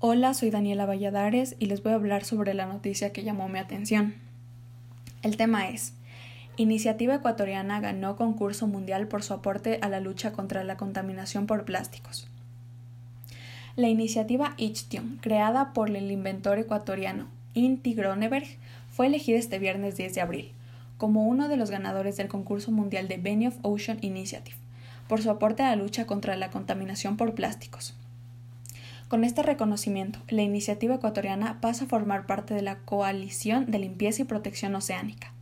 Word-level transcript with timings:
Hola, 0.00 0.32
soy 0.32 0.50
Daniela 0.50 0.86
Valladares 0.86 1.56
y 1.58 1.66
les 1.66 1.82
voy 1.82 1.90
a 1.90 1.96
hablar 1.96 2.24
sobre 2.24 2.54
la 2.54 2.66
noticia 2.66 3.12
que 3.12 3.24
llamó 3.24 3.48
mi 3.48 3.58
atención. 3.58 4.14
El 5.22 5.36
tema 5.36 5.70
es 5.70 5.92
Iniciativa 6.56 7.16
ecuatoriana 7.16 7.80
ganó 7.80 8.14
concurso 8.14 8.68
mundial 8.68 9.08
por 9.08 9.24
su 9.24 9.34
aporte 9.34 9.80
a 9.82 9.88
la 9.88 9.98
lucha 9.98 10.30
contra 10.30 10.62
la 10.62 10.76
contaminación 10.76 11.48
por 11.48 11.64
plásticos. 11.64 12.28
La 13.74 13.88
iniciativa 13.88 14.54
Ichtion, 14.56 15.18
creada 15.20 15.72
por 15.72 15.90
el 15.90 16.12
inventor 16.12 16.58
ecuatoriano 16.58 17.26
Inti 17.54 17.94
Groneberg, 17.94 18.46
fue 18.92 19.08
elegida 19.08 19.36
este 19.36 19.58
viernes 19.58 19.96
10 19.96 20.14
de 20.14 20.20
abril 20.20 20.52
como 20.96 21.26
uno 21.26 21.48
de 21.48 21.56
los 21.56 21.72
ganadores 21.72 22.16
del 22.16 22.28
concurso 22.28 22.70
mundial 22.70 23.08
de 23.08 23.16
Benioff 23.16 23.56
Ocean 23.62 23.98
Initiative, 24.02 24.58
por 25.08 25.20
su 25.22 25.30
aporte 25.30 25.64
a 25.64 25.70
la 25.70 25.82
lucha 25.82 26.06
contra 26.06 26.36
la 26.36 26.50
contaminación 26.50 27.16
por 27.16 27.34
plásticos. 27.34 27.96
Con 29.08 29.24
este 29.24 29.42
reconocimiento, 29.42 30.18
la 30.28 30.42
iniciativa 30.42 30.96
ecuatoriana 30.96 31.62
pasa 31.62 31.86
a 31.86 31.88
formar 31.88 32.26
parte 32.26 32.52
de 32.52 32.60
la 32.60 32.80
Coalición 32.80 33.70
de 33.70 33.78
Limpieza 33.78 34.20
y 34.20 34.26
Protección 34.26 34.74
Oceánica. 34.74 35.32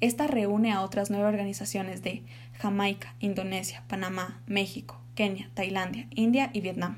Esta 0.00 0.26
reúne 0.26 0.72
a 0.72 0.82
otras 0.82 1.08
nueve 1.08 1.26
organizaciones 1.26 2.02
de 2.02 2.24
Jamaica, 2.54 3.14
Indonesia, 3.20 3.84
Panamá, 3.86 4.42
México, 4.48 5.00
Kenia, 5.14 5.48
Tailandia, 5.54 6.08
India 6.16 6.50
y 6.52 6.62
Vietnam. 6.62 6.96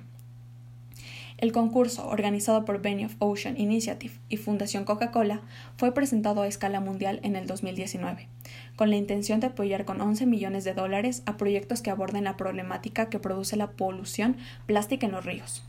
El 1.37 1.53
concurso, 1.53 2.09
organizado 2.09 2.65
por 2.65 2.81
Benioff 2.81 3.15
Ocean 3.19 3.61
Initiative 3.61 4.15
y 4.31 4.39
Fundación 4.39 4.87
Coca-Cola, 4.87 5.43
fue 5.77 5.93
presentado 5.93 6.41
a 6.41 6.49
escala 6.49 6.81
mundial 6.81 7.21
en 7.23 7.37
el 7.37 7.47
2019, 7.47 8.29
con 8.77 8.89
la 8.89 8.97
intención 8.97 9.41
de 9.41 9.49
apoyar 9.49 9.85
con 9.85 10.01
11 10.01 10.25
millones 10.25 10.65
de 10.65 10.73
dólares 10.73 11.23
a 11.27 11.37
proyectos 11.37 11.83
que 11.83 11.91
aborden 11.91 12.25
la 12.25 12.39
problemática 12.39 13.11
que 13.11 13.19
produce 13.19 13.59
la 13.59 13.73
polución 13.73 14.39
plástica 14.67 15.05
en 15.05 15.13
los 15.13 15.27
ríos. 15.27 15.68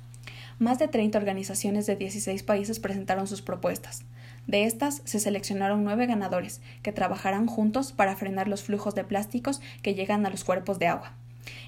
Más 0.59 0.77
de 0.77 0.89
30 0.89 1.17
organizaciones 1.17 1.85
de 1.85 1.95
16 1.95 2.43
países 2.43 2.79
presentaron 2.79 3.27
sus 3.27 3.41
propuestas. 3.41 4.03
De 4.45 4.65
estas 4.65 5.01
se 5.05 5.21
seleccionaron 5.21 5.85
nueve 5.85 6.05
ganadores, 6.05 6.59
que 6.83 6.91
trabajarán 6.91 7.47
juntos 7.47 7.93
para 7.93 8.17
frenar 8.17 8.49
los 8.49 8.63
flujos 8.63 8.93
de 8.93 9.05
plásticos 9.05 9.61
que 9.81 9.95
llegan 9.95 10.25
a 10.25 10.29
los 10.29 10.43
cuerpos 10.43 10.77
de 10.77 10.87
agua. 10.87 11.13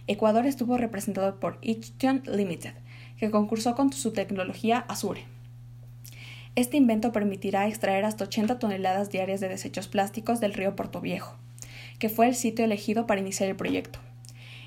Ecuador 0.08 0.46
estuvo 0.46 0.76
representado 0.76 1.40
por 1.40 1.58
Ichtion 1.62 2.24
Limited, 2.26 2.74
que 3.18 3.32
concursó 3.32 3.76
con 3.76 3.94
su 3.94 4.12
tecnología 4.12 4.80
Azure. 4.90 5.24
Este 6.58 6.76
invento 6.76 7.14
permitirá 7.14 7.70
extraer 7.70 8.04
hasta 8.04 8.26
80 8.26 8.60
toneladas 8.60 9.10
diarias 9.10 9.40
de 9.40 9.48
desechos 9.48 9.88
plásticos 9.88 10.42
del 10.42 10.54
río 10.54 10.76
Puerto 10.76 11.00
Viejo, 11.00 11.38
que 11.98 12.10
fue 12.10 12.28
el 12.28 12.36
sitio 12.36 12.66
elegido 12.66 13.08
para 13.08 13.22
iniciar 13.22 13.50
el 13.50 13.56
proyecto. 13.56 14.00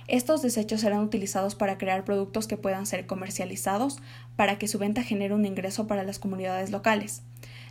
Estos 0.06 0.42
desechos 0.42 0.82
serán 0.82 1.00
utilizados 1.00 1.54
para 1.54 1.78
crear 1.78 2.04
productos 2.04 2.46
que 2.46 2.58
puedan 2.58 2.84
ser 2.84 3.06
comercializados 3.06 3.98
para 4.36 4.58
que 4.58 4.68
su 4.68 4.78
venta 4.78 5.02
genere 5.02 5.34
un 5.34 5.46
ingreso 5.46 5.86
para 5.86 6.04
las 6.04 6.18
comunidades 6.18 6.70
locales. 6.70 7.22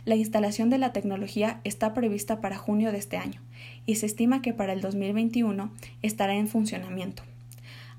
La 0.04 0.16
instalación 0.16 0.68
de 0.68 0.78
la 0.78 0.92
tecnología 0.92 1.60
está 1.64 1.94
prevista 1.94 2.40
para 2.40 2.58
junio 2.58 2.92
de 2.92 2.98
este 2.98 3.16
año 3.16 3.40
y 3.86 3.96
se 3.96 4.06
estima 4.06 4.42
que 4.42 4.52
para 4.52 4.72
el 4.72 4.80
2021 4.80 5.72
estará 6.02 6.34
en 6.34 6.48
funcionamiento. 6.48 7.22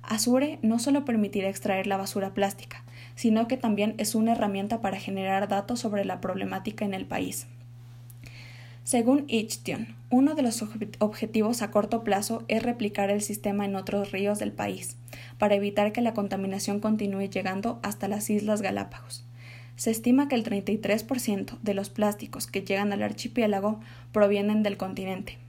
Azure 0.03 0.59
no 0.61 0.79
solo 0.79 1.05
permitirá 1.05 1.49
extraer 1.49 1.87
la 1.87 1.97
basura 1.97 2.33
plástica, 2.33 2.83
sino 3.15 3.47
que 3.47 3.57
también 3.57 3.95
es 3.97 4.13
una 4.13 4.33
herramienta 4.33 4.81
para 4.81 4.99
generar 4.99 5.47
datos 5.47 5.79
sobre 5.79 6.05
la 6.05 6.21
problemática 6.21 6.85
en 6.85 6.93
el 6.93 7.05
país. 7.05 7.47
Según 8.85 9.25
Ichtion, 9.27 9.95
uno 10.11 10.35
de 10.35 10.43
los 10.43 10.63
objetivos 10.99 11.63
a 11.63 11.71
corto 11.71 12.03
plazo 12.03 12.43
es 12.47 12.61
replicar 12.61 13.09
el 13.09 13.23
sistema 13.23 13.65
en 13.65 13.75
otros 13.75 14.11
ríos 14.11 14.37
del 14.37 14.51
país, 14.51 14.95
para 15.39 15.55
evitar 15.55 15.91
que 15.91 16.01
la 16.01 16.13
contaminación 16.13 16.79
continúe 16.79 17.27
llegando 17.27 17.79
hasta 17.81 18.07
las 18.07 18.29
Islas 18.29 18.61
Galápagos. 18.61 19.25
Se 19.75 19.89
estima 19.89 20.27
que 20.27 20.35
el 20.35 20.43
33% 20.43 21.57
de 21.63 21.73
los 21.73 21.89
plásticos 21.89 22.45
que 22.45 22.61
llegan 22.61 22.93
al 22.93 23.01
archipiélago 23.01 23.79
provienen 24.11 24.61
del 24.61 24.77
continente. 24.77 25.39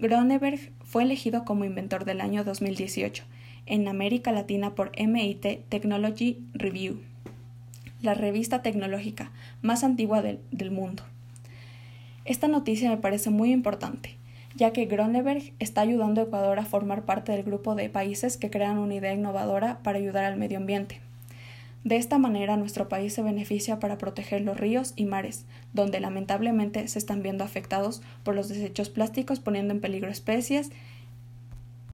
Groneberg 0.00 0.72
fue 0.82 1.04
elegido 1.04 1.44
como 1.44 1.64
inventor 1.64 2.04
del 2.04 2.20
año 2.20 2.42
2018 2.42 3.22
en 3.66 3.86
América 3.86 4.32
Latina 4.32 4.74
por 4.74 4.90
MIT 4.98 5.68
Technology 5.68 6.44
Review, 6.54 6.98
la 8.02 8.14
revista 8.14 8.62
tecnológica 8.62 9.30
más 9.62 9.84
antigua 9.84 10.22
del, 10.22 10.40
del 10.50 10.72
mundo. 10.72 11.04
Esta 12.24 12.48
noticia 12.48 12.88
me 12.88 12.96
parece 12.96 13.28
muy 13.28 13.52
importante, 13.52 14.16
ya 14.56 14.72
que 14.72 14.86
Groneberg 14.86 15.52
está 15.58 15.82
ayudando 15.82 16.22
a 16.22 16.24
Ecuador 16.24 16.58
a 16.58 16.64
formar 16.64 17.04
parte 17.04 17.32
del 17.32 17.42
grupo 17.42 17.74
de 17.74 17.90
países 17.90 18.38
que 18.38 18.48
crean 18.48 18.78
una 18.78 18.94
idea 18.94 19.12
innovadora 19.12 19.80
para 19.82 19.98
ayudar 19.98 20.24
al 20.24 20.38
medio 20.38 20.56
ambiente. 20.56 21.02
De 21.84 21.96
esta 21.96 22.16
manera 22.16 22.56
nuestro 22.56 22.88
país 22.88 23.12
se 23.12 23.20
beneficia 23.20 23.78
para 23.78 23.98
proteger 23.98 24.40
los 24.40 24.58
ríos 24.58 24.94
y 24.96 25.04
mares, 25.04 25.44
donde 25.74 26.00
lamentablemente 26.00 26.88
se 26.88 26.98
están 26.98 27.22
viendo 27.22 27.44
afectados 27.44 28.00
por 28.22 28.34
los 28.34 28.48
desechos 28.48 28.88
plásticos 28.88 29.38
poniendo 29.38 29.74
en 29.74 29.82
peligro 29.82 30.10
especies 30.10 30.70